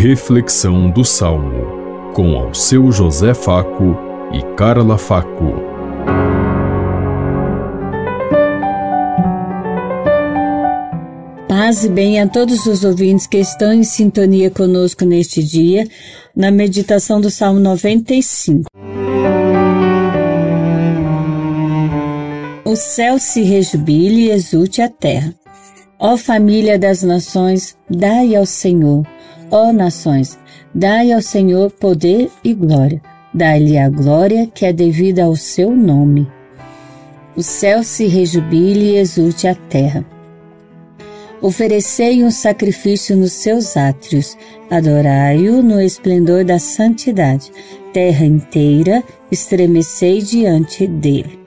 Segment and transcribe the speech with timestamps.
[0.00, 3.96] Reflexão do Salmo, com ao seu José Faco
[4.32, 5.54] e Carla Faco.
[11.48, 15.84] Paz e bem a todos os ouvintes que estão em sintonia conosco neste dia,
[16.34, 18.66] na meditação do Salmo 95.
[22.64, 25.34] O céu se rejubile e exulte a terra.
[25.98, 29.04] Ó família das nações, dai ao Senhor.
[29.50, 30.38] Ó nações,
[30.74, 33.00] dai ao Senhor poder e glória.
[33.32, 36.26] Dai-lhe a glória que é devida ao seu nome.
[37.36, 40.04] O céu se rejubile e exulte a terra.
[41.40, 44.36] Oferecei um sacrifício nos seus átrios,
[44.68, 47.52] adorai-o no esplendor da santidade.
[47.92, 51.38] Terra inteira, estremecei diante dele.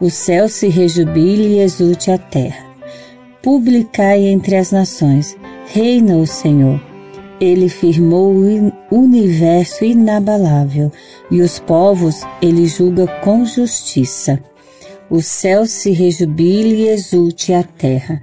[0.00, 2.68] O céu se rejubile e exulte a terra
[3.42, 6.87] publicai entre as nações, reina o Senhor.
[7.40, 10.90] Ele firmou o universo inabalável
[11.30, 14.40] e os povos ele julga com justiça.
[15.08, 18.22] O céu se rejubile e exulte a terra.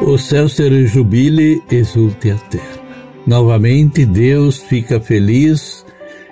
[0.00, 2.78] O céu se rejubile e exulte a terra.
[3.26, 5.84] Novamente Deus fica feliz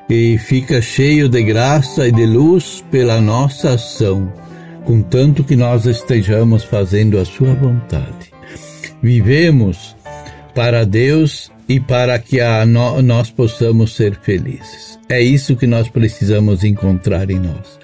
[0.08, 4.32] e fica cheio de graça e de luz pela nossa ação
[4.86, 8.35] contanto que nós estejamos fazendo a sua vontade.
[9.02, 9.96] Vivemos
[10.54, 14.98] para Deus e para que a no, nós possamos ser felizes.
[15.08, 17.78] É isso que nós precisamos encontrar em nós.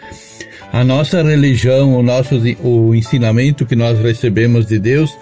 [0.72, 5.14] A nossa religião, o nosso o ensinamento que nós recebemos de Deus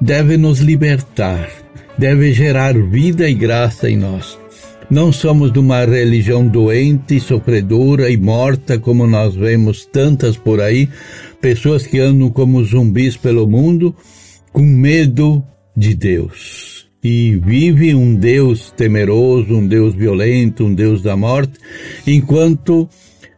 [0.00, 1.48] deve nos libertar,
[1.96, 4.36] deve gerar vida e graça em nós.
[4.90, 10.88] Não somos de uma religião doente, sofredora e morta como nós vemos tantas por aí,
[11.40, 13.94] pessoas que andam como zumbis pelo mundo
[14.58, 15.40] com medo
[15.76, 16.88] de Deus.
[17.00, 21.52] E vive um Deus temeroso, um Deus violento, um Deus da morte,
[22.04, 22.88] enquanto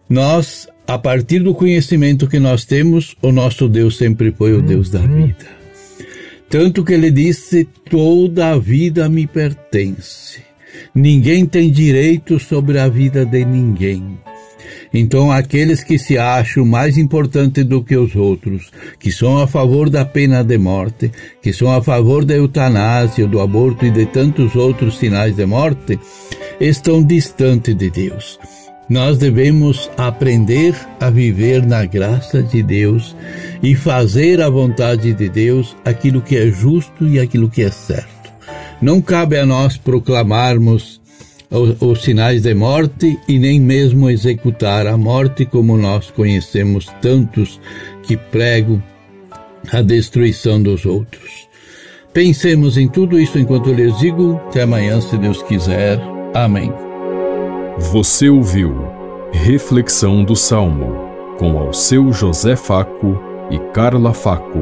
[0.09, 4.89] nós, a partir do conhecimento que nós temos, o nosso Deus sempre foi o Deus
[4.89, 5.47] da vida.
[6.49, 10.41] Tanto que ele disse: toda a vida me pertence.
[10.95, 14.19] Ninguém tem direito sobre a vida de ninguém.
[14.93, 19.89] Então, aqueles que se acham mais importantes do que os outros, que são a favor
[19.89, 21.11] da pena de morte,
[21.43, 25.99] que são a favor da eutanásia, do aborto e de tantos outros sinais de morte,
[26.61, 28.39] estão distantes de Deus.
[28.89, 33.15] Nós devemos aprender a viver na graça de Deus
[33.63, 38.33] e fazer a vontade de Deus aquilo que é justo e aquilo que é certo.
[38.83, 41.00] Não cabe a nós proclamarmos
[41.51, 47.61] os, sinais de morte e nem mesmo executar a morte, como nós conhecemos tantos
[48.03, 48.83] que pregam
[49.73, 51.49] a destruição dos outros.
[52.13, 54.41] Pensemos em tudo isso enquanto lhes digo.
[54.49, 55.99] Até amanhã, se Deus quiser.
[56.35, 56.73] Amém.
[57.79, 58.89] Você ouviu
[59.33, 63.19] Reflexão do Salmo com ao seu José Faco
[63.51, 64.61] e Carla Faco.